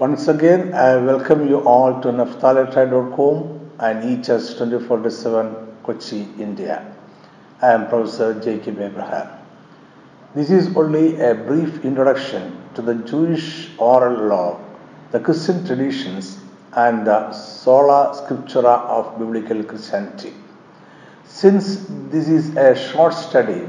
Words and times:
Once 0.00 0.26
again, 0.26 0.74
I 0.74 0.96
welcome 0.96 1.48
you 1.48 1.60
all 1.60 2.00
to 2.02 2.08
naphtalitribe.com 2.08 3.60
and 3.78 4.02
EHS 4.02 4.58
24 4.58 5.08
7 5.08 5.54
Kochi, 5.84 6.26
India. 6.36 6.84
I 7.62 7.74
am 7.74 7.88
Professor 7.88 8.34
Jacob 8.40 8.80
Abraham. 8.80 9.28
This 10.34 10.50
is 10.50 10.76
only 10.76 11.20
a 11.20 11.32
brief 11.36 11.84
introduction 11.84 12.60
to 12.74 12.82
the 12.82 12.96
Jewish 12.96 13.70
oral 13.78 14.26
law, 14.26 14.58
the 15.12 15.20
Christian 15.20 15.64
traditions, 15.64 16.40
and 16.72 17.06
the 17.06 17.32
sola 17.32 18.16
scriptura 18.16 18.76
of 18.98 19.16
biblical 19.16 19.62
Christianity. 19.62 20.32
Since 21.24 21.86
this 22.10 22.28
is 22.28 22.56
a 22.56 22.74
short 22.74 23.14
study, 23.14 23.68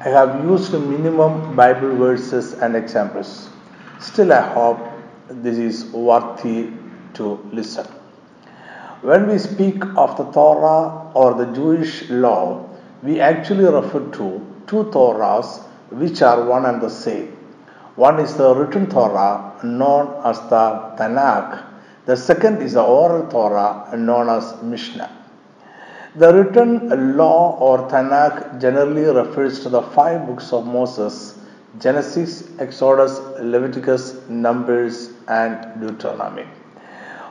I 0.00 0.08
have 0.08 0.44
used 0.44 0.72
minimum 0.72 1.54
Bible 1.54 1.94
verses 1.94 2.54
and 2.54 2.74
examples. 2.74 3.50
Still, 4.00 4.32
I 4.32 4.40
hope 4.40 4.89
this 5.30 5.58
is 5.58 5.84
worthy 5.92 6.70
to 7.14 7.40
listen. 7.52 7.86
When 9.02 9.28
we 9.28 9.38
speak 9.38 9.82
of 9.96 10.16
the 10.16 10.24
Torah 10.32 11.10
or 11.14 11.34
the 11.34 11.46
Jewish 11.52 12.10
law, 12.10 12.68
we 13.02 13.20
actually 13.20 13.64
refer 13.64 14.00
to 14.00 14.46
two 14.66 14.84
Torahs 14.92 15.64
which 15.90 16.20
are 16.22 16.44
one 16.44 16.66
and 16.66 16.80
the 16.80 16.90
same. 16.90 17.28
One 17.96 18.20
is 18.20 18.36
the 18.36 18.54
written 18.54 18.88
Torah 18.88 19.58
known 19.64 20.20
as 20.24 20.38
the 20.50 20.94
Tanakh. 20.98 21.64
The 22.06 22.16
second 22.16 22.62
is 22.62 22.74
the 22.74 22.82
oral 22.82 23.26
Torah 23.30 23.96
known 23.96 24.28
as 24.28 24.62
Mishnah. 24.62 25.10
The 26.16 26.32
written 26.34 27.16
law 27.16 27.56
or 27.58 27.88
Tanakh 27.88 28.60
generally 28.60 29.04
refers 29.04 29.60
to 29.60 29.68
the 29.68 29.82
five 29.82 30.26
books 30.26 30.52
of 30.52 30.66
Moses 30.66 31.39
Genesis, 31.78 32.50
Exodus, 32.58 33.20
Leviticus, 33.40 34.28
Numbers, 34.28 35.10
and 35.28 35.80
Deuteronomy. 35.80 36.46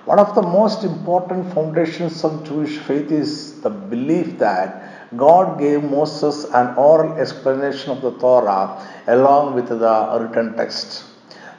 One 0.06 0.18
of 0.18 0.34
the 0.34 0.42
most 0.42 0.84
important 0.84 1.54
foundations 1.54 2.24
of 2.24 2.44
Jewish 2.46 2.78
faith 2.78 3.12
is 3.12 3.60
the 3.62 3.70
belief 3.70 4.40
that 4.40 5.18
God 5.18 5.60
gave 5.60 5.84
Moses 5.84 6.46
an 6.46 6.76
oral 6.78 7.20
explanation 7.20 7.92
of 7.92 8.02
the 8.02 8.12
Torah 8.12 8.88
along 9.08 9.56
with 9.56 9.68
the 9.68 10.20
written 10.20 10.56
text. 10.56 11.04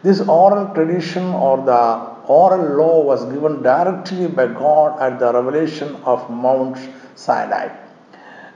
This 0.02 0.20
oral 0.20 0.74
tradition 0.74 1.24
or 1.24 1.58
the 1.58 2.10
oral 2.26 2.76
law 2.78 3.02
was 3.02 3.24
given 3.26 3.62
directly 3.62 4.26
by 4.26 4.46
God 4.46 4.98
at 5.00 5.18
the 5.18 5.32
revelation 5.32 5.96
of 6.04 6.30
Mount 6.30 6.78
Sinai. 7.14 7.68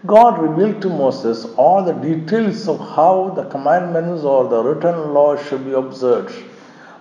God 0.07 0.39
revealed 0.39 0.83
to 0.83 0.91
Moses 0.91 1.47
all 1.57 1.83
the 1.83 1.95
details 1.95 2.69
of 2.69 2.79
how 2.79 3.33
the 3.35 3.45
commandments 3.45 4.23
or 4.23 4.47
the 4.47 4.63
written 4.63 5.15
law 5.15 5.35
should 5.35 5.65
be 5.65 5.73
observed. 5.73 6.35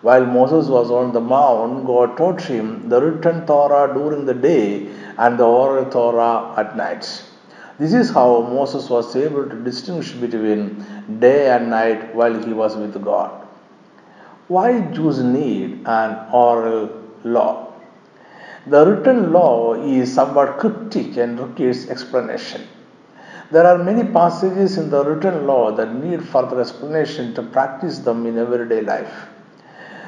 While 0.02 0.26
Moses 0.26 0.70
was 0.70 0.90
on 0.90 1.12
the 1.12 1.20
mount, 1.20 1.86
God 1.86 2.16
taught 2.16 2.42
him 2.42 2.88
the 2.88 3.02
written 3.02 3.46
Torah 3.46 3.94
during 3.94 4.26
the 4.26 4.34
day 4.34 4.88
and 5.18 5.38
the 5.38 5.44
oral 5.44 5.84
Torah 5.92 6.54
at 6.56 6.78
night. 6.78 7.02
This 7.78 7.94
is 7.94 8.10
how 8.10 8.42
Moses 8.44 8.90
was 8.90 9.14
able 9.18 9.50
to 9.50 9.56
distinguish 9.64 10.14
between 10.14 10.86
day 11.20 11.50
and 11.50 11.70
night 11.70 12.16
while 12.16 12.42
he 12.42 12.54
was 12.54 12.78
with 12.78 13.04
God. 13.04 13.32
Why 14.48 14.80
Jews 14.80 15.22
need 15.22 15.82
an 15.86 16.32
oral 16.32 16.90
law? 17.26 17.74
The 18.68 18.86
written 18.86 19.34
law 19.34 19.74
is 19.74 20.14
somewhat 20.14 20.58
cryptic 20.58 21.18
and 21.18 21.38
requires 21.38 21.90
explanation. 21.90 22.62
There 23.52 23.66
are 23.66 23.78
many 23.78 24.04
passages 24.04 24.78
in 24.78 24.90
the 24.90 25.04
written 25.04 25.46
law 25.46 25.72
that 25.76 25.94
need 25.94 26.24
further 26.24 26.60
explanation 26.62 27.34
to 27.36 27.44
practice 27.44 28.00
them 28.00 28.26
in 28.26 28.38
everyday 28.38 28.82
life. 28.82 29.28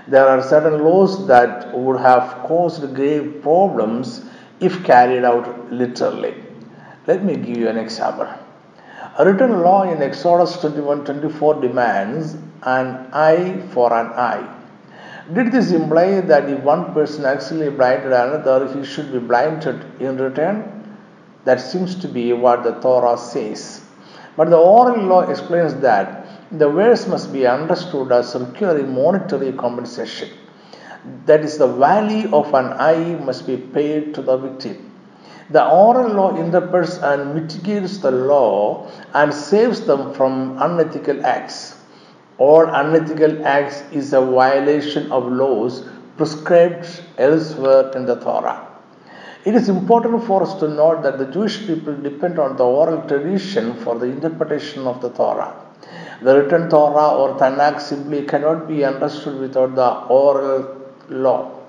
There 0.08 0.28
are 0.28 0.42
certain 0.42 0.84
laws 0.84 1.28
that 1.28 1.76
would 1.78 2.00
have 2.00 2.44
caused 2.44 2.96
grave 2.96 3.42
problems 3.42 4.26
if 4.60 4.84
carried 4.84 5.24
out 5.24 5.72
literally. 5.72 6.36
Let 7.08 7.24
me 7.24 7.36
give 7.36 7.58
you 7.58 7.68
an 7.68 7.78
example. 7.78 8.28
A 9.18 9.26
written 9.26 9.62
law 9.62 9.84
in 9.84 10.02
Exodus 10.02 10.58
21:24 10.58 11.62
demands 11.62 12.36
an 12.64 13.08
eye 13.14 13.62
for 13.72 13.94
an 13.94 14.08
eye. 14.14 14.48
Did 15.34 15.52
this 15.52 15.72
imply 15.72 16.22
that 16.22 16.50
if 16.50 16.60
one 16.62 16.94
person 16.94 17.26
actually 17.26 17.70
blinded 17.70 18.14
another, 18.14 18.68
he 18.74 18.84
should 18.84 19.12
be 19.12 19.20
blinded 19.20 19.84
in 20.00 20.18
return? 20.18 20.85
That 21.46 21.62
seems 21.62 21.96
to 21.96 22.08
be 22.08 22.34
what 22.34 22.64
the 22.64 22.74
Torah 22.82 23.18
says. 23.18 23.82
But 24.36 24.50
the 24.50 24.58
oral 24.58 25.06
law 25.06 25.22
explains 25.22 25.76
that 25.76 26.28
the 26.52 26.70
verse 26.70 27.08
must 27.08 27.32
be 27.32 27.48
understood 27.48 28.12
as 28.12 28.36
requiring 28.36 28.94
monetary 28.94 29.54
compensation. 29.54 30.30
That 31.26 31.42
is, 31.42 31.58
the 31.58 31.68
value 31.68 32.34
of 32.36 32.54
an 32.54 32.74
eye 32.74 33.16
must 33.24 33.46
be 33.46 33.58
paid 33.58 34.16
to 34.16 34.22
the 34.22 34.38
victim. 34.38 34.92
The 35.52 35.70
oral 35.70 36.12
law 36.12 36.36
interprets 36.36 36.98
and 36.98 37.36
mitigates 37.36 38.00
the 38.00 38.10
law 38.10 38.90
and 39.14 39.32
saves 39.32 39.82
them 39.82 40.14
from 40.16 40.58
unethical 40.60 41.24
acts. 41.26 41.78
All 42.40 42.66
unethical 42.68 43.46
acts 43.46 43.84
is 43.92 44.14
a 44.14 44.22
violation 44.22 45.12
of 45.12 45.32
laws 45.32 45.88
prescribed 46.18 47.04
elsewhere 47.20 47.92
in 47.92 48.08
the 48.08 48.16
Torah. 48.16 48.75
It 49.46 49.54
is 49.54 49.70
important 49.70 50.24
for 50.24 50.42
us 50.42 50.56
to 50.56 50.68
note 50.68 51.04
that 51.04 51.20
the 51.20 51.28
Jewish 51.28 51.68
people 51.68 51.96
depend 51.96 52.40
on 52.40 52.58
the 52.58 52.64
oral 52.64 53.08
tradition 53.08 53.76
for 53.76 53.94
the 54.00 54.08
interpretation 54.08 54.88
of 54.88 55.02
the 55.04 55.10
Torah. 55.10 55.54
The 56.24 56.36
written 56.36 56.68
Torah 56.68 57.10
or 57.16 57.38
Tanakh 57.38 57.80
simply 57.80 58.24
cannot 58.24 58.68
be 58.68 58.84
understood 58.84 59.40
without 59.40 59.76
the 59.76 59.92
oral 60.08 60.76
law. 61.10 61.60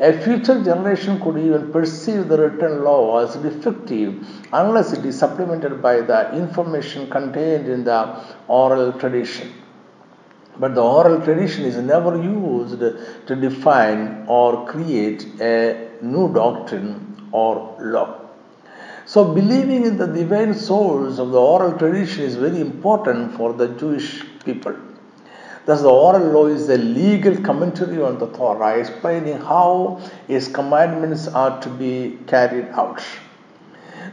A 0.00 0.14
future 0.14 0.64
generation 0.64 1.20
could 1.20 1.36
even 1.36 1.70
perceive 1.70 2.28
the 2.28 2.38
written 2.38 2.82
law 2.82 3.18
as 3.18 3.36
defective 3.36 4.26
unless 4.54 4.94
it 4.94 5.04
is 5.04 5.18
supplemented 5.18 5.82
by 5.82 6.00
the 6.00 6.34
information 6.34 7.10
contained 7.10 7.68
in 7.68 7.84
the 7.84 8.24
oral 8.46 8.94
tradition. 8.94 9.52
But 10.58 10.74
the 10.74 10.82
oral 10.82 11.20
tradition 11.20 11.66
is 11.66 11.76
never 11.76 12.16
used 12.16 12.80
to 12.80 13.36
define 13.36 14.24
or 14.28 14.66
create 14.66 15.26
a 15.42 15.90
new 16.00 16.32
doctrine 16.32 17.08
or 17.32 17.76
law. 17.80 18.20
So, 19.06 19.32
believing 19.32 19.84
in 19.84 19.96
the 19.96 20.06
divine 20.06 20.52
souls 20.52 21.18
of 21.18 21.30
the 21.30 21.40
oral 21.40 21.78
tradition 21.78 22.24
is 22.24 22.36
very 22.36 22.60
important 22.60 23.36
for 23.36 23.54
the 23.54 23.68
Jewish 23.68 24.22
people. 24.44 24.76
Thus, 25.64 25.80
the 25.82 25.90
oral 25.90 26.30
law 26.32 26.46
is 26.46 26.68
a 26.68 26.76
legal 26.76 27.36
commentary 27.42 28.02
on 28.02 28.18
the 28.18 28.26
Torah, 28.28 28.78
explaining 28.78 29.38
how 29.38 30.00
its 30.28 30.48
commandments 30.48 31.26
are 31.28 31.60
to 31.60 31.68
be 31.70 32.18
carried 32.26 32.68
out. 32.68 33.02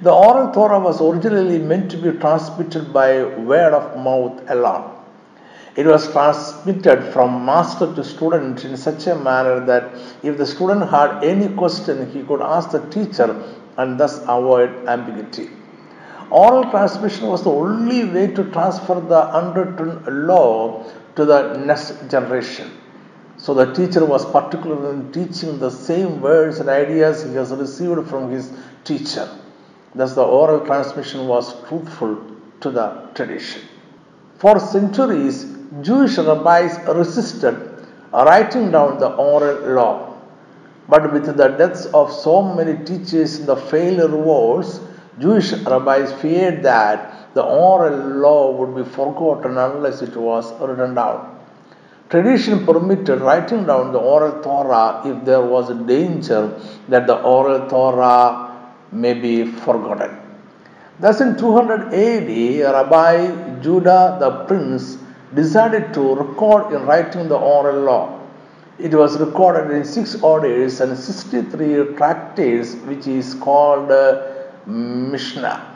The 0.02 0.14
oral 0.14 0.54
Torah 0.54 0.80
was 0.80 1.02
originally 1.02 1.60
meant 1.60 1.92
to 1.92 1.98
be 1.98 2.12
transmitted 2.18 2.92
by 2.92 3.24
word 3.24 3.74
of 3.74 3.98
mouth 3.98 4.50
alone. 4.50 4.95
It 5.76 5.86
was 5.86 6.10
transmitted 6.10 7.12
from 7.12 7.46
master 7.46 7.94
to 7.96 8.04
student 8.04 8.64
in 8.64 8.78
such 8.78 9.08
a 9.08 9.16
manner 9.16 9.60
that 9.66 9.92
if 10.24 10.38
the 10.38 10.46
student 10.46 10.90
had 10.90 11.22
any 11.24 11.54
question, 11.54 12.10
he 12.12 12.24
could 12.24 12.42
ask 12.42 12.72
the 12.72 12.80
teacher 12.90 13.44
and 13.78 14.00
thus 14.00 14.20
avoid 14.20 14.70
ambiguity. 14.88 15.50
Oral 16.30 16.72
transmission 16.72 17.28
was 17.28 17.44
the 17.44 17.52
only 17.52 18.06
way 18.06 18.28
to 18.28 18.50
transfer 18.52 19.02
the 19.02 19.38
unwritten 19.38 20.26
law 20.28 20.86
to 21.16 21.26
the 21.26 21.58
next 21.58 22.10
generation. 22.10 22.72
So 23.38 23.54
the 23.54 23.74
teacher 23.74 24.06
was 24.06 24.26
particular 24.26 24.94
in 24.94 25.12
teaching 25.12 25.60
the 25.60 25.70
same 25.70 26.22
words 26.22 26.60
and 26.60 26.70
ideas 26.70 27.24
he 27.24 27.34
has 27.36 27.52
received 27.52 28.08
from 28.08 28.32
his 28.32 28.52
teacher. 28.86 29.30
Thus, 29.94 30.14
the 30.16 30.24
oral 30.24 30.66
transmission 30.66 31.28
was 31.28 31.54
truthful 31.68 32.18
to 32.62 32.72
the 32.72 33.10
tradition. 33.14 33.62
For 34.38 34.60
centuries, 34.60 35.55
Jewish 35.82 36.18
rabbis 36.18 36.78
resisted 36.88 37.56
writing 38.14 38.72
down 38.72 38.98
the 38.98 39.10
oral 39.16 39.74
law. 39.74 40.14
But 40.88 41.12
with 41.12 41.26
the 41.26 41.48
deaths 41.50 41.86
of 41.88 42.14
so 42.14 42.42
many 42.42 42.78
teachers 42.86 43.40
in 43.40 43.46
the 43.46 43.58
failure 43.58 44.16
wars, 44.16 44.80
Jewish 45.20 45.52
rabbis 45.52 46.14
feared 46.22 46.64
that 46.64 47.34
the 47.34 47.44
oral 47.44 47.98
law 47.98 48.52
would 48.52 48.76
be 48.76 48.90
forgotten 48.90 49.58
unless 49.58 50.02
it 50.02 50.16
was 50.16 50.54
written 50.62 50.94
down. 50.94 51.32
Tradition 52.10 52.66
permitted 52.66 53.20
writing 53.20 53.66
down 53.66 53.92
the 53.92 54.00
oral 54.00 54.42
Torah 54.44 55.02
if 55.04 55.26
there 55.26 55.42
was 55.42 55.70
a 55.70 55.76
danger 55.76 56.58
that 56.88 57.08
the 57.08 57.22
oral 57.22 57.68
Torah 57.68 58.72
may 58.92 59.14
be 59.14 59.46
forgotten. 59.46 60.18
Thus, 61.00 61.20
in 61.20 61.36
200 61.36 61.94
AD, 61.94 62.74
Rabbi 62.74 63.60
Judah 63.60 64.18
the 64.20 64.46
Prince 64.46 65.00
decided 65.36 65.94
to 65.94 66.16
record 66.16 66.74
in 66.74 66.86
writing 66.86 67.28
the 67.28 67.38
oral 67.38 67.82
law. 67.82 68.22
It 68.78 68.94
was 68.94 69.20
recorded 69.20 69.72
in 69.76 69.86
six 69.86 70.22
orders 70.22 70.82
and 70.82 70.98
63 70.98 71.96
tractates, 71.96 72.76
which 72.86 73.08
is 73.08 73.34
called 73.36 73.92
uh, 73.92 74.34
Mishnah. 74.66 75.76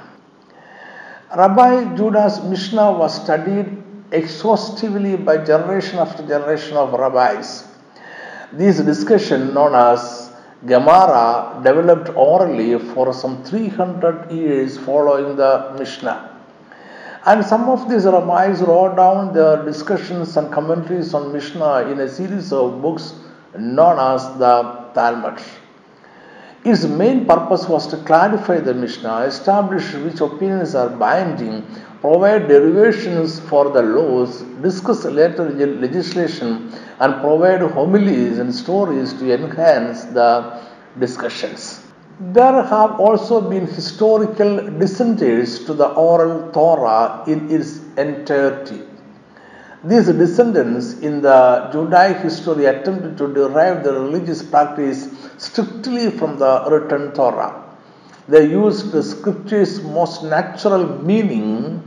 Rabbi 1.35 1.95
Judah's 1.95 2.44
Mishnah 2.44 2.91
was 2.91 3.23
studied 3.23 3.83
exhaustively 4.11 5.15
by 5.15 5.38
generation 5.45 6.00
after 6.00 6.25
generation 6.27 6.75
of 6.75 6.91
rabbis. 6.94 7.67
This 8.51 8.79
discussion, 8.79 9.53
known 9.53 9.75
as 9.75 10.31
Gemara, 10.65 11.61
developed 11.63 12.09
orally 12.15 12.79
for 12.94 13.13
some 13.13 13.44
300 13.44 14.31
years 14.31 14.77
following 14.79 15.35
the 15.35 15.75
Mishnah. 15.77 16.29
And 17.25 17.45
some 17.45 17.69
of 17.69 17.89
these 17.89 18.06
rabbis 18.06 18.62
wrote 18.62 18.95
down 18.95 19.33
their 19.33 19.63
discussions 19.66 20.38
and 20.38 20.51
commentaries 20.51 21.13
on 21.13 21.33
Mishnah 21.33 21.89
in 21.92 22.00
a 22.00 22.07
series 22.07 22.54
of 22.54 22.81
books 22.81 23.13
known 23.57 24.00
as 24.00 24.24
the 24.38 24.86
Talmud. 24.94 25.42
Its 26.63 26.86
main 26.86 27.25
purpose 27.25 27.68
was 27.68 27.88
to 27.88 27.98
clarify 27.98 28.60
the 28.60 28.74
Mishnah, 28.74 29.21
establish 29.21 29.94
which 29.95 30.19
opinions 30.21 30.75
are 30.75 30.89
binding, 30.89 31.66
provide 32.01 32.48
derivations 32.48 33.39
for 33.39 33.69
the 33.69 33.81
laws, 33.81 34.42
discuss 34.62 35.06
later 35.06 35.50
legislation, 35.50 36.71
and 37.00 37.21
provide 37.21 37.62
homilies 37.62 38.39
and 38.39 38.54
stories 38.54 39.13
to 39.13 39.33
enhance 39.33 40.04
the 40.06 40.62
discussions. 41.00 41.79
There 42.21 42.63
have 42.63 43.00
also 43.00 43.39
been 43.39 43.66
historical 43.66 44.57
dissenters 44.77 45.63
to 45.66 45.74
the 45.74 45.88
oral 45.88 46.51
Torah 46.51 47.24
in 47.25 47.50
its 47.50 47.80
entirety. 47.95 48.81
These 49.86 50.07
descendants 50.07 51.00
in 51.00 51.21
the 51.21 51.69
Judaic 51.71 52.18
history 52.18 52.66
attempted 52.66 53.18
to 53.19 53.33
derive 53.33 53.86
the 53.86 53.94
religious 53.94 54.44
practice 54.44 55.07
strictly 55.38 56.12
from 56.12 56.38
the 56.38 56.66
written 56.69 57.13
Torah. 57.13 57.63
They 58.27 58.50
used 58.50 58.92
the 58.92 59.01
scripture's 59.01 59.81
most 59.81 60.21
natural 60.24 61.01
meaning 61.01 61.81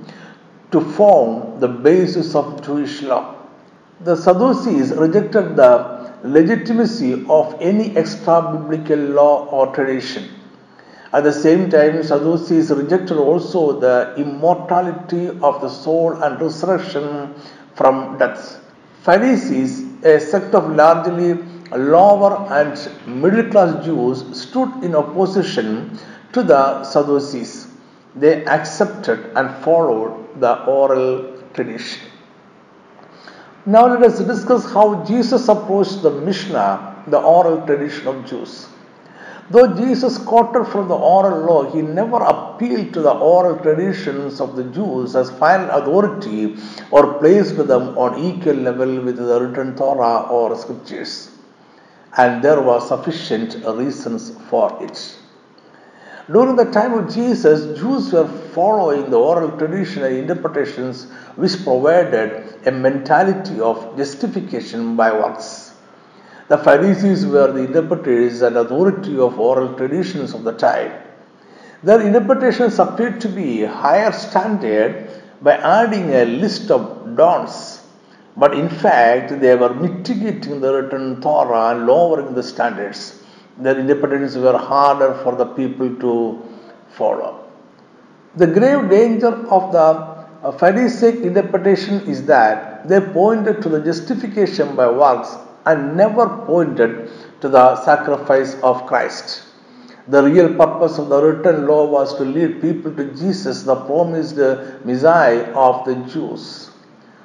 to 0.70 0.80
form 0.80 1.60
the 1.60 1.68
basis 1.68 2.34
of 2.34 2.64
Jewish 2.64 3.02
law. 3.02 3.34
The 4.00 4.16
Sadducees 4.16 4.92
rejected 4.92 5.56
the 5.56 5.91
legitimacy 6.24 7.24
of 7.28 7.56
any 7.60 7.96
extra 7.96 8.40
biblical 8.52 8.98
law 8.98 9.46
or 9.46 9.74
tradition. 9.74 10.28
At 11.12 11.24
the 11.24 11.32
same 11.32 11.68
time, 11.68 12.02
Sadducees 12.02 12.70
rejected 12.70 13.18
also 13.18 13.78
the 13.78 14.14
immortality 14.16 15.28
of 15.28 15.60
the 15.60 15.68
soul 15.68 16.22
and 16.22 16.40
resurrection 16.40 17.34
from 17.74 18.18
death. 18.18 18.60
Pharisees, 19.02 19.84
a 20.04 20.20
sect 20.20 20.54
of 20.54 20.74
largely 20.74 21.34
lower 21.72 22.46
and 22.50 23.20
middle 23.20 23.50
class 23.50 23.84
Jews, 23.84 24.24
stood 24.40 24.70
in 24.82 24.94
opposition 24.94 25.98
to 26.32 26.42
the 26.42 26.84
Sadducees. 26.84 27.66
They 28.14 28.44
accepted 28.46 29.32
and 29.36 29.50
followed 29.64 30.40
the 30.40 30.64
oral 30.64 31.36
tradition. 31.52 32.11
Now 33.64 33.86
let 33.86 34.02
us 34.02 34.18
discuss 34.18 34.64
how 34.72 35.04
Jesus 35.04 35.46
approached 35.46 36.02
the 36.02 36.10
Mishnah, 36.10 37.04
the 37.06 37.20
oral 37.20 37.64
tradition 37.64 38.08
of 38.08 38.26
Jews. 38.26 38.66
Though 39.50 39.76
Jesus 39.76 40.18
quoted 40.18 40.64
from 40.64 40.88
the 40.88 40.96
oral 40.96 41.46
law, 41.46 41.70
he 41.70 41.80
never 41.80 42.16
appealed 42.16 42.92
to 42.94 43.02
the 43.02 43.12
oral 43.12 43.58
traditions 43.58 44.40
of 44.40 44.56
the 44.56 44.64
Jews 44.64 45.14
as 45.14 45.30
final 45.30 45.70
authority 45.70 46.56
or 46.90 47.18
placed 47.20 47.56
them 47.56 47.96
on 47.96 48.18
equal 48.18 48.54
level 48.54 49.00
with 49.00 49.16
the 49.16 49.40
written 49.40 49.76
Torah 49.76 50.22
or 50.22 50.56
scriptures. 50.56 51.30
And 52.16 52.42
there 52.42 52.60
were 52.60 52.80
sufficient 52.80 53.64
reasons 53.64 54.30
for 54.48 54.76
it. 54.82 55.18
During 56.30 56.54
the 56.54 56.66
time 56.66 56.92
of 56.94 57.12
Jesus, 57.12 57.76
Jews 57.76 58.12
were 58.12 58.28
following 58.28 59.10
the 59.10 59.18
oral 59.18 59.58
tradition 59.58 60.04
and 60.04 60.16
interpretations 60.16 61.10
which 61.34 61.64
provided 61.64 62.60
a 62.64 62.70
mentality 62.70 63.60
of 63.60 63.96
justification 63.96 64.94
by 64.94 65.12
works. 65.12 65.74
The 66.46 66.58
Pharisees 66.58 67.26
were 67.26 67.50
the 67.50 67.64
interpreters 67.64 68.40
and 68.42 68.56
authority 68.56 69.18
of 69.18 69.40
oral 69.40 69.74
traditions 69.74 70.32
of 70.32 70.44
the 70.44 70.52
time. 70.52 70.92
Their 71.82 72.00
interpretations 72.00 72.78
appeared 72.78 73.20
to 73.22 73.28
be 73.28 73.64
higher 73.64 74.12
standard 74.12 75.10
by 75.40 75.56
adding 75.56 76.10
a 76.10 76.24
list 76.24 76.70
of 76.70 77.16
don'ts, 77.16 77.84
but 78.36 78.54
in 78.54 78.68
fact 78.68 79.40
they 79.40 79.56
were 79.56 79.74
mitigating 79.74 80.60
the 80.60 80.72
written 80.72 81.20
Torah 81.20 81.74
and 81.74 81.88
lowering 81.88 82.34
the 82.34 82.44
standards 82.44 83.21
their 83.58 83.78
interpretations 83.78 84.36
were 84.36 84.58
harder 84.58 85.14
for 85.22 85.34
the 85.36 85.46
people 85.46 85.94
to 85.96 86.42
follow. 86.96 87.44
The 88.36 88.46
grave 88.46 88.88
danger 88.88 89.28
of 89.28 89.72
the 89.72 89.78
uh, 89.78 90.52
Pharisaic 90.52 91.16
interpretation 91.16 92.00
is 92.02 92.24
that 92.26 92.88
they 92.88 93.00
pointed 93.00 93.62
to 93.62 93.68
the 93.68 93.80
justification 93.80 94.74
by 94.74 94.90
works 94.90 95.36
and 95.66 95.96
never 95.96 96.26
pointed 96.46 97.10
to 97.40 97.48
the 97.48 97.76
sacrifice 97.84 98.54
of 98.62 98.86
Christ. 98.86 99.44
The 100.08 100.22
real 100.24 100.54
purpose 100.54 100.98
of 100.98 101.10
the 101.10 101.22
written 101.22 101.66
law 101.66 101.86
was 101.86 102.16
to 102.16 102.24
lead 102.24 102.60
people 102.60 102.92
to 102.96 103.14
Jesus, 103.14 103.62
the 103.62 103.76
promised 103.76 104.36
uh, 104.36 104.78
Messiah 104.84 105.44
of 105.52 105.84
the 105.84 105.94
Jews. 106.12 106.71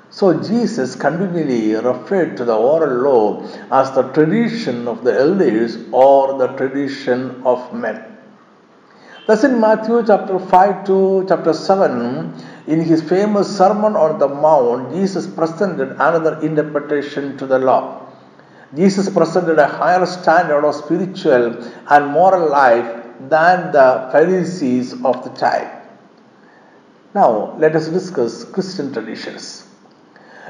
So 0.09 0.41
Jesus 0.41 0.95
continually 0.95 1.75
referred 1.75 2.37
to 2.37 2.45
the 2.45 2.55
oral 2.55 3.01
law 3.01 3.43
as 3.71 3.91
the 3.91 4.03
tradition 4.13 4.87
of 4.87 5.03
the 5.03 5.13
elders 5.13 5.77
or 5.91 6.37
the 6.37 6.47
tradition 6.55 7.41
of 7.43 7.73
men. 7.73 8.17
Thus 9.27 9.43
in 9.43 9.59
Matthew 9.59 10.05
chapter 10.07 10.39
5 10.39 10.85
to 10.85 11.25
chapter 11.27 11.51
7, 11.51 12.33
in 12.67 12.81
his 12.81 13.01
famous 13.01 13.57
Sermon 13.57 13.97
on 13.97 14.19
the 14.19 14.29
Mount, 14.29 14.93
Jesus 14.93 15.27
presented 15.27 15.91
another 15.91 16.39
interpretation 16.39 17.37
to 17.37 17.45
the 17.45 17.59
law. 17.59 18.07
Jesus 18.73 19.09
presented 19.09 19.59
a 19.59 19.67
higher 19.67 20.05
standard 20.05 20.65
of 20.65 20.75
spiritual 20.75 21.61
and 21.89 22.07
moral 22.07 22.49
life 22.49 23.03
than 23.27 23.73
the 23.73 24.07
Pharisees 24.13 24.93
of 25.03 25.23
the 25.25 25.29
time. 25.31 25.69
Now, 27.13 27.57
let 27.57 27.75
us 27.75 27.89
discuss 27.89 28.45
Christian 28.45 28.93
traditions. 28.93 29.66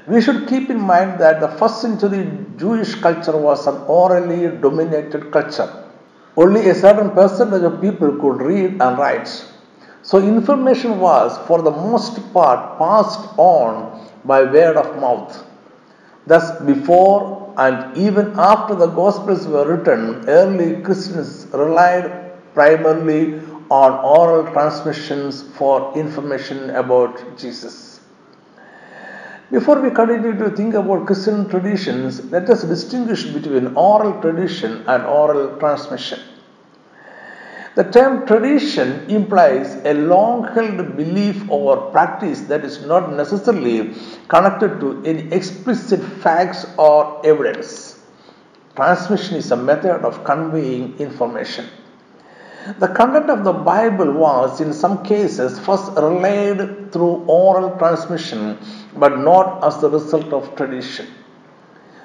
We 0.08 0.22
should 0.22 0.48
keep 0.48 0.70
in 0.70 0.80
mind 0.80 1.20
that 1.20 1.42
the 1.42 1.50
first 1.60 1.82
century 1.82 2.30
Jewish 2.56 2.96
culture 2.96 3.36
was 3.36 3.68
an 3.68 3.76
orally 3.88 4.48
dominated 4.58 5.32
culture. 5.32 5.84
Only 6.38 6.70
a 6.70 6.76
certain 6.76 7.10
percentage 7.12 7.64
of 7.64 7.82
people 7.82 8.16
could 8.22 8.42
read 8.42 8.82
and 8.82 8.98
write. 8.98 9.28
So 10.04 10.20
information 10.20 11.02
was 11.02 11.38
for 11.48 11.62
the 11.62 11.72
most 11.72 12.16
part 12.32 12.78
passed 12.78 13.20
on 13.38 14.08
by 14.24 14.44
word 14.44 14.78
of 14.78 14.96
mouth. 15.02 15.46
Thus, 16.26 16.62
before 16.62 17.54
and 17.58 17.98
even 17.98 18.34
after 18.38 18.76
the 18.76 18.88
Gospels 18.88 19.46
were 19.48 19.66
written, 19.76 20.24
early 20.30 20.82
Christians 20.84 21.48
relied 21.52 22.32
primarily 22.54 23.42
on 23.70 23.92
oral 24.06 24.50
transmissions 24.54 25.42
for 25.58 25.98
information 25.98 26.70
about 26.70 27.38
Jesus. 27.38 27.87
Before 29.50 29.80
we 29.80 29.92
continue 29.92 30.38
to 30.38 30.50
think 30.50 30.74
about 30.74 31.06
Christian 31.06 31.48
traditions, 31.48 32.32
let 32.32 32.50
us 32.50 32.64
distinguish 32.64 33.24
between 33.24 33.76
oral 33.78 34.20
tradition 34.22 34.84
and 34.88 35.06
oral 35.06 35.58
transmission. 35.58 36.20
The 37.76 37.86
term 37.86 38.26
tradition 38.28 39.10
implies 39.10 39.76
a 39.86 39.94
long 39.94 40.44
held 40.54 40.98
belief 40.98 41.50
or 41.50 41.92
practice 41.92 42.42
that 42.52 42.66
is 42.66 42.86
not 42.86 43.14
necessarily 43.14 43.96
connected 44.28 44.82
to 44.82 45.02
any 45.06 45.32
explicit 45.32 46.04
facts 46.04 46.66
or 46.78 47.26
evidence. 47.26 48.04
Transmission 48.76 49.38
is 49.38 49.52
a 49.52 49.56
method 49.56 50.04
of 50.04 50.26
conveying 50.26 50.98
information. 51.00 51.68
The 52.80 52.90
content 52.90 53.30
of 53.30 53.46
the 53.46 53.54
Bible 53.54 54.12
was, 54.12 54.60
in 54.60 54.74
some 54.74 55.04
cases, 55.04 55.58
first 55.60 55.92
relayed 55.94 56.92
through 56.92 57.24
oral 57.28 57.78
transmission 57.78 58.58
but 58.98 59.20
not 59.20 59.64
as 59.64 59.80
the 59.80 59.90
result 59.90 60.34
of 60.34 60.54
tradition. 60.56 61.08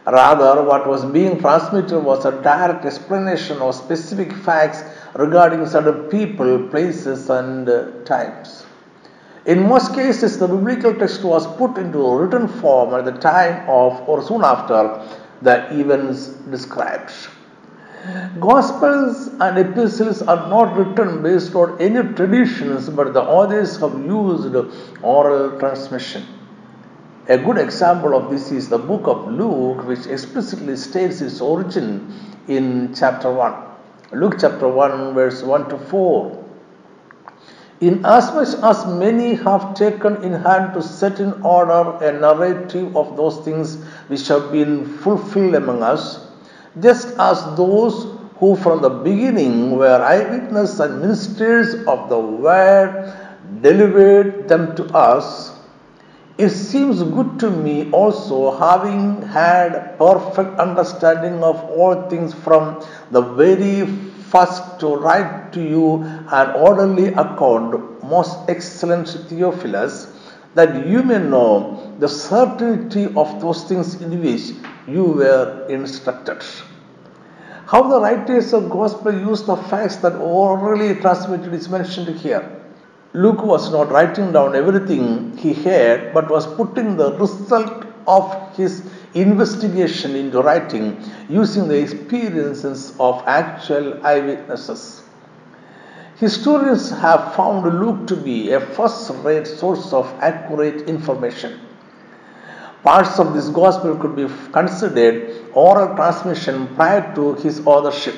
Rather, 0.06 0.62
what 0.62 0.86
was 0.86 1.04
being 1.04 1.40
transmitted 1.40 1.98
was 1.98 2.24
a 2.24 2.32
direct 2.42 2.84
explanation 2.84 3.58
of 3.58 3.74
specific 3.74 4.32
facts 4.32 4.82
regarding 5.14 5.66
certain 5.66 6.08
people, 6.08 6.68
places, 6.68 7.28
and 7.30 7.68
uh, 7.68 7.90
times. 8.04 8.64
In 9.46 9.66
most 9.66 9.94
cases, 9.94 10.38
the 10.38 10.46
biblical 10.46 10.94
text 10.94 11.24
was 11.24 11.46
put 11.56 11.76
into 11.76 11.98
written 12.16 12.46
form 12.46 12.94
at 12.94 13.04
the 13.04 13.18
time 13.20 13.68
of 13.68 14.08
or 14.08 14.22
soon 14.22 14.44
after 14.44 15.04
the 15.42 15.80
events 15.80 16.28
described. 16.50 17.10
Gospels 18.40 19.28
and 19.38 19.58
epistles 19.58 20.22
are 20.22 20.48
not 20.48 20.76
written 20.76 21.22
based 21.22 21.54
on 21.54 21.80
any 21.80 22.02
traditions, 22.14 22.88
but 22.88 23.12
the 23.14 23.22
authors 23.22 23.76
have 23.76 23.94
used 24.04 24.56
oral 25.02 25.56
transmission. 25.60 26.24
A 27.28 27.38
good 27.38 27.58
example 27.58 28.16
of 28.16 28.28
this 28.28 28.50
is 28.50 28.68
the 28.68 28.78
book 28.78 29.06
of 29.06 29.28
Luke, 29.28 29.86
which 29.86 30.06
explicitly 30.06 30.74
states 30.74 31.20
its 31.20 31.40
origin 31.40 32.12
in 32.48 32.92
chapter 32.92 33.30
1. 33.30 33.54
Luke 34.14 34.34
chapter 34.40 34.66
1, 34.66 35.14
verse 35.14 35.44
1 35.44 35.68
to 35.68 35.78
4. 35.78 36.44
Inasmuch 37.80 38.64
as 38.64 38.84
many 38.86 39.34
have 39.34 39.74
taken 39.74 40.16
in 40.24 40.32
hand 40.32 40.74
to 40.74 40.82
set 40.82 41.20
in 41.20 41.40
order 41.42 41.96
a 42.04 42.18
narrative 42.18 42.96
of 42.96 43.16
those 43.16 43.38
things 43.44 43.76
which 44.08 44.26
have 44.26 44.50
been 44.50 44.84
fulfilled 44.98 45.54
among 45.54 45.84
us, 45.84 46.31
just 46.80 47.08
as 47.18 47.44
those 47.56 48.18
who 48.36 48.56
from 48.56 48.82
the 48.82 48.88
beginning 48.88 49.76
were 49.76 50.02
eyewitnesses 50.02 50.80
and 50.80 51.00
ministers 51.00 51.74
of 51.86 52.08
the 52.08 52.18
word 52.18 53.14
delivered 53.60 54.48
them 54.48 54.74
to 54.74 54.84
us, 54.94 55.52
it 56.38 56.48
seems 56.48 57.02
good 57.02 57.38
to 57.38 57.50
me 57.50 57.90
also, 57.92 58.56
having 58.58 59.20
had 59.22 59.96
perfect 59.98 60.58
understanding 60.58 61.42
of 61.44 61.56
all 61.70 62.08
things 62.08 62.32
from 62.32 62.82
the 63.10 63.20
very 63.20 63.86
first, 64.32 64.80
to 64.80 64.96
write 64.96 65.52
to 65.52 65.62
you 65.62 66.02
an 66.32 66.50
orderly 66.56 67.08
account, 67.08 68.02
most 68.02 68.38
excellent 68.48 69.06
Theophilus, 69.28 70.06
that 70.54 70.86
you 70.86 71.02
may 71.02 71.18
know 71.18 71.94
the 71.98 72.08
certainty 72.08 73.04
of 73.14 73.40
those 73.40 73.64
things 73.64 74.00
in 74.00 74.20
which 74.22 74.52
you 74.86 75.04
were 75.04 75.66
instructed. 75.68 76.42
How 77.66 77.82
the 77.88 78.00
writers 78.00 78.52
of 78.52 78.68
gospel 78.68 79.12
use 79.12 79.42
the 79.44 79.56
facts 79.56 79.96
that 79.96 80.16
orally 80.16 80.94
transmitted 80.96 81.54
is 81.54 81.68
mentioned 81.68 82.18
here. 82.18 82.60
Luke 83.14 83.42
was 83.42 83.70
not 83.70 83.90
writing 83.90 84.32
down 84.32 84.56
everything 84.56 85.36
he 85.36 85.52
heard, 85.52 86.12
but 86.14 86.30
was 86.30 86.46
putting 86.54 86.96
the 86.96 87.12
result 87.18 87.86
of 88.06 88.56
his 88.56 88.82
investigation 89.14 90.16
into 90.16 90.40
writing 90.40 91.02
using 91.28 91.68
the 91.68 91.78
experiences 91.78 92.94
of 92.98 93.22
actual 93.26 94.04
eyewitnesses. 94.04 95.02
Historians 96.16 96.90
have 96.90 97.34
found 97.34 97.64
Luke 97.80 98.06
to 98.06 98.16
be 98.16 98.52
a 98.52 98.60
first 98.60 99.10
rate 99.24 99.46
source 99.46 99.92
of 99.92 100.06
accurate 100.20 100.88
information. 100.88 101.60
Parts 102.82 103.20
of 103.20 103.32
this 103.32 103.48
gospel 103.48 103.96
could 103.96 104.16
be 104.16 104.26
considered 104.50 105.44
oral 105.54 105.94
transmission 105.94 106.66
prior 106.74 107.14
to 107.14 107.34
his 107.34 107.64
authorship. 107.64 108.16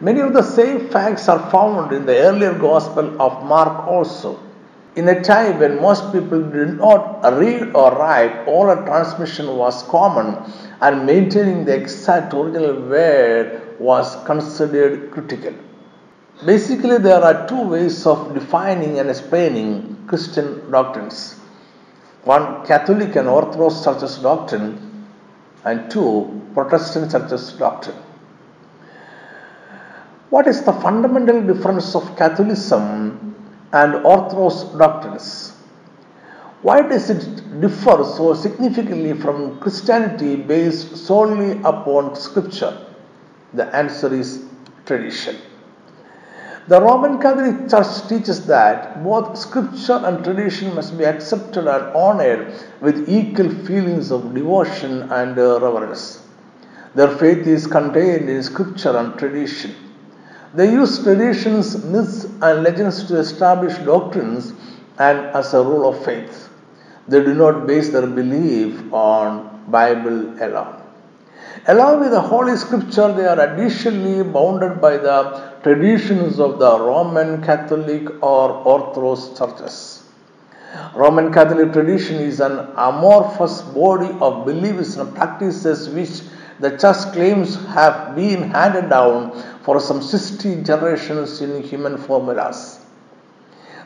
Many 0.00 0.20
of 0.20 0.32
the 0.32 0.42
same 0.42 0.88
facts 0.88 1.28
are 1.28 1.50
found 1.50 1.92
in 1.92 2.06
the 2.06 2.16
earlier 2.16 2.54
Gospel 2.54 3.20
of 3.20 3.44
Mark 3.44 3.86
also. 3.86 4.40
In 4.94 5.06
a 5.08 5.22
time 5.22 5.58
when 5.58 5.78
most 5.80 6.10
people 6.10 6.42
did 6.42 6.78
not 6.78 7.20
read 7.34 7.74
or 7.74 7.92
write, 7.92 8.48
oral 8.48 8.82
transmission 8.86 9.54
was 9.58 9.82
common 9.84 10.38
and 10.80 11.04
maintaining 11.04 11.66
the 11.66 11.74
exact 11.74 12.32
original 12.32 12.80
word 12.80 13.78
was 13.78 14.16
considered 14.24 15.10
critical. 15.10 15.52
Basically, 16.46 16.96
there 16.96 17.22
are 17.22 17.46
two 17.46 17.60
ways 17.68 18.06
of 18.06 18.32
defining 18.32 18.98
and 19.00 19.10
explaining 19.10 20.02
Christian 20.06 20.70
doctrines 20.70 21.40
one, 22.26 22.66
Catholic 22.66 23.14
and 23.14 23.28
Orthodox 23.28 23.84
Church's 23.84 24.18
doctrine, 24.18 25.06
and 25.64 25.90
two, 25.90 26.42
Protestant 26.54 27.12
Church's 27.12 27.52
doctrine. 27.52 27.96
What 30.30 30.48
is 30.48 30.64
the 30.64 30.72
fundamental 30.72 31.40
difference 31.40 31.94
of 31.94 32.16
Catholicism 32.16 33.36
and 33.72 33.94
Orthodox 34.04 34.64
doctrines? 34.76 35.52
Why 36.62 36.82
does 36.82 37.10
it 37.10 37.60
differ 37.60 38.02
so 38.04 38.34
significantly 38.34 39.12
from 39.12 39.60
Christianity 39.60 40.34
based 40.34 40.96
solely 40.96 41.52
upon 41.62 42.16
Scripture? 42.16 42.86
The 43.54 43.66
answer 43.74 44.12
is 44.12 44.44
tradition. 44.84 45.36
The 46.68 46.80
Roman 46.80 47.20
Catholic 47.20 47.70
Church 47.70 48.08
teaches 48.08 48.44
that 48.46 49.04
both 49.04 49.38
Scripture 49.38 50.00
and 50.04 50.24
tradition 50.24 50.74
must 50.74 50.98
be 50.98 51.04
accepted 51.04 51.68
and 51.68 51.94
honored 51.94 52.54
with 52.80 53.08
equal 53.08 53.50
feelings 53.64 54.10
of 54.10 54.34
devotion 54.34 55.02
and 55.12 55.38
uh, 55.38 55.60
reverence. 55.60 56.26
Their 56.96 57.16
faith 57.18 57.46
is 57.46 57.68
contained 57.68 58.28
in 58.28 58.42
Scripture 58.42 58.96
and 58.96 59.16
tradition. 59.16 59.76
They 60.54 60.72
use 60.72 61.04
traditions, 61.04 61.84
myths, 61.84 62.24
and 62.24 62.64
legends 62.64 63.04
to 63.04 63.18
establish 63.20 63.78
doctrines 63.84 64.52
and 64.98 65.18
as 65.36 65.54
a 65.54 65.62
rule 65.62 65.88
of 65.88 66.04
faith. 66.04 66.48
They 67.06 67.22
do 67.22 67.34
not 67.34 67.68
base 67.68 67.90
their 67.90 68.08
belief 68.08 68.92
on 68.92 69.62
Bible 69.68 70.42
alone. 70.42 70.75
Along 71.66 72.00
with 72.00 72.10
the 72.12 72.20
Holy 72.20 72.56
Scripture, 72.56 73.12
they 73.12 73.26
are 73.26 73.40
additionally 73.40 74.22
bounded 74.22 74.80
by 74.80 74.96
the 74.96 75.52
traditions 75.62 76.38
of 76.38 76.58
the 76.58 76.78
Roman 76.78 77.42
Catholic 77.42 78.22
or 78.22 78.50
Orthodox 78.50 79.36
churches. 79.38 80.02
Roman 80.94 81.32
Catholic 81.32 81.72
tradition 81.72 82.16
is 82.16 82.40
an 82.40 82.58
amorphous 82.76 83.62
body 83.62 84.10
of 84.20 84.44
beliefs 84.44 84.96
and 84.96 85.14
practices 85.14 85.88
which 85.88 86.22
the 86.60 86.76
church 86.78 87.12
claims 87.12 87.56
have 87.66 88.14
been 88.14 88.50
handed 88.50 88.88
down 88.88 89.32
for 89.62 89.80
some 89.80 90.02
60 90.02 90.62
generations 90.62 91.40
in 91.40 91.62
human 91.62 91.98
formulas. 91.98 92.75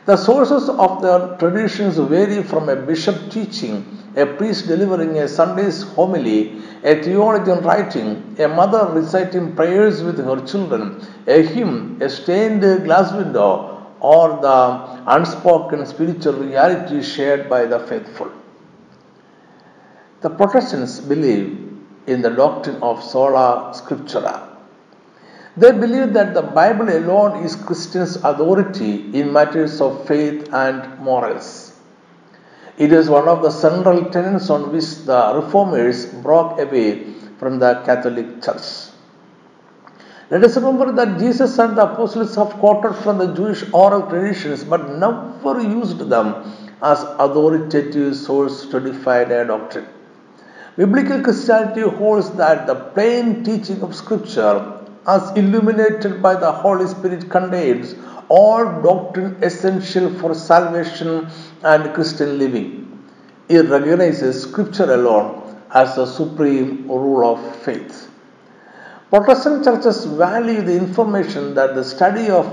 The 0.05 0.17
sources 0.17 0.67
of 0.67 1.01
the 1.03 1.35
traditions 1.37 1.97
vary 1.97 2.41
from 2.41 2.69
a 2.69 2.75
bishop 2.75 3.29
teaching, 3.29 3.85
a 4.15 4.25
priest 4.25 4.67
delivering 4.67 5.17
a 5.19 5.27
Sunday's 5.27 5.83
homily, 5.83 6.59
a 6.83 7.01
theologian 7.03 7.59
writing, 7.63 8.35
a 8.39 8.47
mother 8.47 8.91
reciting 8.91 9.55
prayers 9.55 10.01
with 10.01 10.17
her 10.17 10.43
children, 10.45 11.05
a 11.27 11.43
hymn, 11.43 11.99
a 12.01 12.09
stained 12.09 12.61
glass 12.83 13.13
window, 13.13 13.85
or 13.99 14.41
the 14.41 15.03
unspoken 15.05 15.85
spiritual 15.85 16.33
reality 16.33 17.03
shared 17.03 17.47
by 17.47 17.65
the 17.65 17.79
faithful. 17.87 18.31
The 20.21 20.31
Protestants 20.31 20.99
believe 20.99 21.71
in 22.07 22.23
the 22.23 22.31
doctrine 22.31 22.81
of 22.81 23.03
sola 23.03 23.71
scriptura. 23.75 24.50
They 25.57 25.71
believe 25.71 26.13
that 26.13 26.33
the 26.33 26.41
Bible 26.41 26.89
alone 26.89 27.43
is 27.43 27.55
Christians' 27.55 28.15
authority 28.15 29.19
in 29.19 29.33
matters 29.33 29.81
of 29.81 30.07
faith 30.07 30.47
and 30.53 30.99
morals. 30.99 31.77
It 32.77 32.93
is 32.93 33.09
one 33.09 33.27
of 33.27 33.41
the 33.41 33.51
central 33.51 34.05
tenets 34.05 34.49
on 34.49 34.71
which 34.71 35.03
the 35.05 35.33
reformers 35.35 36.05
broke 36.05 36.57
away 36.57 37.13
from 37.37 37.59
the 37.59 37.81
Catholic 37.85 38.41
Church. 38.41 38.91
Let 40.29 40.45
us 40.45 40.55
remember 40.55 40.93
that 40.93 41.19
Jesus 41.19 41.59
and 41.59 41.77
the 41.77 41.91
apostles 41.91 42.35
have 42.35 42.51
quoted 42.53 42.93
from 43.03 43.17
the 43.17 43.33
Jewish 43.33 43.65
oral 43.73 44.03
traditions 44.09 44.63
but 44.63 44.97
never 44.97 45.59
used 45.59 45.99
them 46.07 46.53
as 46.81 47.03
authoritative 47.19 48.15
source 48.15 48.67
to 48.67 48.79
define 48.79 49.29
a 49.31 49.45
doctrine. 49.45 49.87
Biblical 50.77 51.21
Christianity 51.21 51.81
holds 51.81 52.31
that 52.37 52.65
the 52.65 52.75
plain 52.75 53.43
teaching 53.43 53.81
of 53.81 53.93
Scripture, 53.93 54.80
as 55.07 55.31
illuminated 55.37 56.21
by 56.21 56.35
the 56.35 56.51
Holy 56.51 56.87
Spirit, 56.87 57.29
contains 57.29 57.95
all 58.29 58.63
doctrine 58.81 59.35
essential 59.41 60.13
for 60.19 60.33
salvation 60.33 61.27
and 61.63 61.93
Christian 61.93 62.37
living. 62.37 62.87
It 63.49 63.69
recognizes 63.69 64.43
Scripture 64.43 64.93
alone 64.93 65.61
as 65.73 65.95
the 65.95 66.05
supreme 66.05 66.87
rule 66.87 67.33
of 67.33 67.55
faith. 67.57 68.09
Protestant 69.09 69.65
churches 69.65 70.05
value 70.05 70.61
the 70.61 70.75
information 70.75 71.53
that 71.55 71.75
the 71.75 71.83
study 71.83 72.29
of 72.29 72.45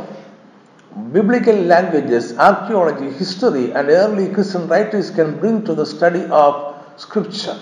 biblical 1.13 1.55
languages, 1.55 2.37
archaeology, 2.37 3.11
history, 3.17 3.73
and 3.73 3.89
early 3.91 4.33
Christian 4.33 4.67
writers 4.67 5.11
can 5.11 5.39
bring 5.39 5.65
to 5.65 5.75
the 5.75 5.87
study 5.87 6.25
of 6.25 6.75
Scripture. 6.97 7.61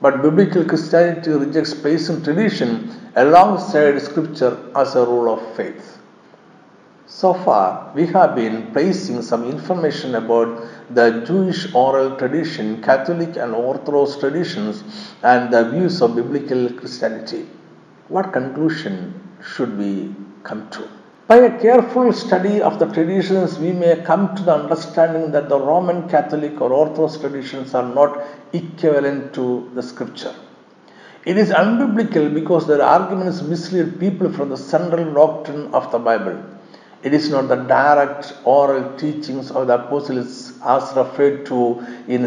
But 0.00 0.22
biblical 0.22 0.64
Christianity 0.64 1.30
rejects 1.30 1.74
pagan 1.74 2.22
tradition 2.22 3.03
alongside 3.16 4.00
scripture 4.02 4.58
as 4.74 4.94
a 4.96 5.04
rule 5.04 5.32
of 5.32 5.56
faith. 5.56 5.98
So 7.06 7.32
far, 7.32 7.92
we 7.94 8.06
have 8.06 8.34
been 8.34 8.72
placing 8.72 9.22
some 9.22 9.44
information 9.44 10.16
about 10.16 10.66
the 10.90 11.22
Jewish 11.26 11.72
oral 11.74 12.16
tradition, 12.16 12.82
Catholic 12.82 13.36
and 13.36 13.54
Orthodox 13.54 14.16
traditions, 14.16 14.82
and 15.22 15.52
the 15.52 15.70
views 15.70 16.02
of 16.02 16.16
biblical 16.16 16.70
Christianity. 16.70 17.46
What 18.08 18.32
conclusion 18.32 19.14
should 19.42 19.78
we 19.78 20.14
come 20.42 20.68
to? 20.70 20.88
By 21.26 21.36
a 21.36 21.60
careful 21.60 22.12
study 22.12 22.60
of 22.60 22.78
the 22.78 22.86
traditions, 22.86 23.58
we 23.58 23.72
may 23.72 24.02
come 24.04 24.34
to 24.36 24.42
the 24.42 24.54
understanding 24.54 25.30
that 25.32 25.48
the 25.48 25.58
Roman 25.58 26.08
Catholic 26.08 26.60
or 26.60 26.72
Orthodox 26.72 27.16
traditions 27.18 27.74
are 27.74 27.94
not 27.94 28.22
equivalent 28.52 29.32
to 29.34 29.70
the 29.74 29.82
scripture. 29.82 30.34
It 31.24 31.38
is 31.38 31.50
unbiblical 31.50 32.32
because 32.34 32.66
their 32.66 32.82
arguments 32.82 33.40
mislead 33.40 33.98
people 33.98 34.30
from 34.30 34.50
the 34.50 34.56
central 34.56 35.12
doctrine 35.14 35.72
of 35.72 35.90
the 35.90 35.98
Bible. 35.98 36.42
It 37.02 37.14
is 37.14 37.30
not 37.30 37.48
the 37.48 37.56
direct 37.56 38.34
oral 38.44 38.96
teachings 38.96 39.50
of 39.50 39.66
the 39.68 39.74
apostles 39.74 40.52
as 40.64 40.94
referred 40.96 41.46
to 41.46 41.86
in 42.08 42.22
2 42.22 42.26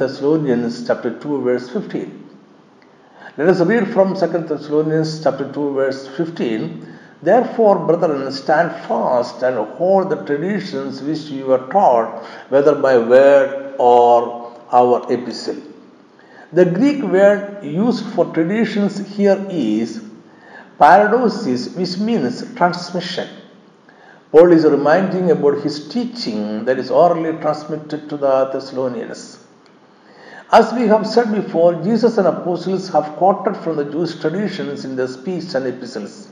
Thessalonians 0.00 0.86
chapter 0.86 1.18
2 1.18 1.42
verse 1.42 1.68
15. 1.68 2.28
Let 3.36 3.48
us 3.48 3.60
read 3.60 3.88
from 3.92 4.14
2 4.14 4.26
Thessalonians 4.26 5.22
chapter 5.22 5.50
2 5.52 5.72
verse 5.74 6.08
15 6.08 6.96
Therefore, 7.22 7.78
brethren, 7.86 8.32
stand 8.32 8.70
fast 8.86 9.42
and 9.42 9.56
hold 9.76 10.08
the 10.08 10.24
traditions 10.24 11.02
which 11.02 11.24
you 11.24 11.46
were 11.46 11.66
taught, 11.68 12.24
whether 12.48 12.74
by 12.74 12.96
word 12.96 13.74
or 13.78 14.56
our 14.72 15.12
epistle. 15.12 15.56
The 16.52 16.64
Greek 16.64 17.00
word 17.02 17.62
used 17.62 18.04
for 18.06 18.24
traditions 18.34 18.98
here 19.14 19.46
is 19.48 20.02
paradosis, 20.80 21.76
which 21.76 21.98
means 21.98 22.54
transmission. 22.56 23.28
Paul 24.32 24.50
is 24.50 24.64
reminding 24.64 25.30
about 25.30 25.62
his 25.62 25.88
teaching 25.88 26.64
that 26.64 26.76
is 26.76 26.90
orally 26.90 27.38
transmitted 27.40 28.08
to 28.08 28.16
the 28.16 28.46
Thessalonians. 28.46 29.46
As 30.50 30.72
we 30.72 30.88
have 30.88 31.06
said 31.06 31.32
before, 31.32 31.74
Jesus 31.84 32.18
and 32.18 32.26
apostles 32.26 32.88
have 32.88 33.04
quoted 33.16 33.56
from 33.58 33.76
the 33.76 33.84
Jewish 33.84 34.16
traditions 34.18 34.84
in 34.84 34.96
their 34.96 35.06
speech 35.06 35.54
and 35.54 35.66
epistles. 35.66 36.30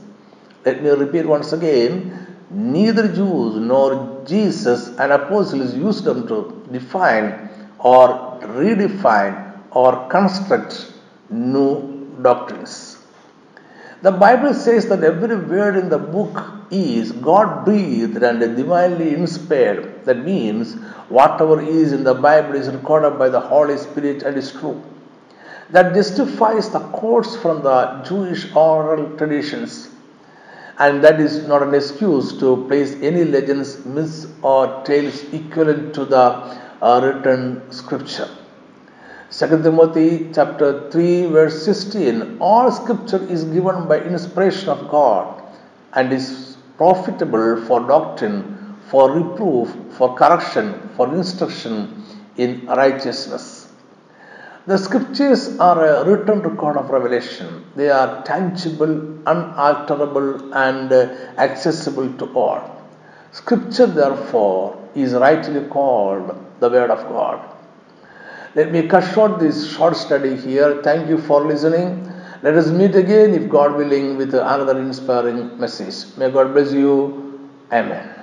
Let 0.65 0.83
me 0.83 0.89
repeat 0.89 1.25
once 1.25 1.53
again 1.53 2.35
neither 2.49 3.07
Jews 3.07 3.55
nor 3.55 4.25
Jesus 4.27 4.87
and 4.97 5.13
apostles 5.13 5.75
used 5.75 6.03
them 6.03 6.27
to 6.27 6.67
define 6.73 7.49
or 7.79 8.37
redefine 8.41 9.48
or 9.71 10.07
construct 10.09 10.91
new 11.29 12.07
doctrines. 12.21 12.97
The 14.01 14.11
Bible 14.11 14.53
says 14.53 14.87
that 14.87 15.03
every 15.03 15.35
word 15.35 15.75
in 15.75 15.89
the 15.89 15.97
book 15.97 16.41
is 16.71 17.11
God 17.11 17.65
breathed 17.65 18.23
and 18.23 18.39
divinely 18.55 19.13
inspired. 19.13 20.05
That 20.05 20.23
means 20.23 20.75
whatever 21.09 21.59
is 21.61 21.91
in 21.91 22.03
the 22.03 22.13
Bible 22.13 22.55
is 22.55 22.69
recorded 22.69 23.19
by 23.19 23.29
the 23.29 23.41
Holy 23.41 23.77
Spirit 23.77 24.23
and 24.23 24.37
is 24.37 24.51
true. 24.51 24.81
That 25.71 25.93
justifies 25.93 26.69
the 26.69 26.79
quotes 26.79 27.35
from 27.35 27.61
the 27.61 28.01
Jewish 28.07 28.55
oral 28.55 29.17
traditions 29.17 29.89
and 30.79 31.03
that 31.03 31.19
is 31.19 31.45
not 31.45 31.61
an 31.61 31.75
excuse 31.75 32.37
to 32.39 32.65
place 32.67 32.93
any 33.01 33.25
legends, 33.25 33.85
myths, 33.85 34.27
or 34.41 34.81
tales 34.85 35.23
equivalent 35.33 35.93
to 35.93 36.05
the 36.05 36.25
uh, 36.81 37.01
written 37.03 37.69
scripture. 37.69 38.29
2 39.31 39.61
Timothy 39.61 40.31
chapter 40.33 40.89
3 40.89 41.27
verse 41.27 41.63
16 41.63 42.37
All 42.39 42.71
scripture 42.71 43.21
is 43.35 43.43
given 43.43 43.87
by 43.87 43.99
inspiration 44.01 44.69
of 44.69 44.89
God 44.89 45.43
and 45.93 46.11
is 46.11 46.57
profitable 46.77 47.63
for 47.67 47.79
doctrine, 47.81 48.75
for 48.89 49.11
reproof, 49.11 49.69
for 49.97 50.15
correction, 50.15 50.73
for 50.95 51.13
instruction 51.13 52.03
in 52.37 52.65
righteousness. 52.65 53.71
The 54.65 54.77
scriptures 54.77 55.59
are 55.59 55.79
a 55.85 56.05
written 56.09 56.41
record 56.41 56.77
of 56.77 56.89
revelation. 56.89 57.65
They 57.75 57.91
are 57.91 58.23
tangible, 58.23 58.93
unalterable, 59.27 60.53
and 60.55 60.91
accessible 61.37 62.11
to 62.17 62.33
all. 62.33 62.83
Scripture, 63.31 63.85
therefore, 63.85 64.75
is 64.95 65.13
rightly 65.13 65.67
called 65.67 66.35
the 66.59 66.69
Word 66.69 66.89
of 66.89 67.07
God. 67.09 67.48
Let 68.55 68.71
me 68.71 68.87
cut 68.87 69.01
short 69.13 69.39
this 69.39 69.71
short 69.71 69.95
study 69.95 70.35
here. 70.35 70.81
Thank 70.83 71.07
you 71.07 71.17
for 71.17 71.45
listening. 71.45 72.11
Let 72.41 72.55
us 72.55 72.69
meet 72.71 72.95
again, 72.95 73.33
if 73.33 73.49
God 73.49 73.75
willing, 73.75 74.17
with 74.17 74.33
another 74.33 74.79
inspiring 74.79 75.59
message. 75.59 76.17
May 76.17 76.31
God 76.31 76.53
bless 76.53 76.71
you. 76.71 77.39
Amen. 77.71 78.18